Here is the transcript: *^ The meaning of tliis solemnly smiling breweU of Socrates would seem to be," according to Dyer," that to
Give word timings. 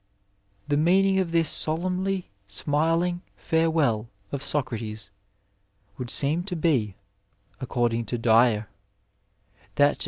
*^ 0.01 0.03
The 0.67 0.77
meaning 0.77 1.19
of 1.19 1.29
tliis 1.29 1.45
solemnly 1.45 2.31
smiling 2.47 3.21
breweU 3.37 4.07
of 4.31 4.43
Socrates 4.43 5.11
would 5.99 6.09
seem 6.09 6.41
to 6.45 6.55
be," 6.55 6.95
according 7.59 8.05
to 8.07 8.17
Dyer," 8.17 8.67
that 9.75 9.99
to 9.99 9.99